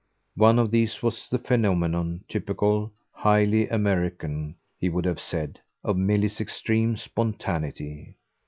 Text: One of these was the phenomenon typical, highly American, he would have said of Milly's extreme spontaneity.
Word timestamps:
One 0.37 0.57
of 0.57 0.71
these 0.71 1.03
was 1.03 1.29
the 1.29 1.37
phenomenon 1.37 2.23
typical, 2.27 2.91
highly 3.11 3.67
American, 3.69 4.55
he 4.79 4.89
would 4.89 5.05
have 5.05 5.19
said 5.19 5.59
of 5.83 5.95
Milly's 5.95 6.41
extreme 6.41 6.95
spontaneity. 6.97 8.15